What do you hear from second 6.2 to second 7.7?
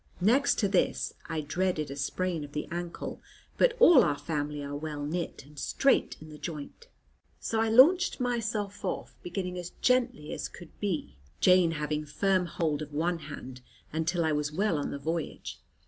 the joint. So I